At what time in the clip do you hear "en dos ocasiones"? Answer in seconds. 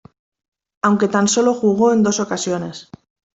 1.93-2.89